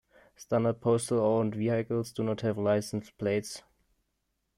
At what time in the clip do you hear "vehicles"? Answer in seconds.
1.53-2.11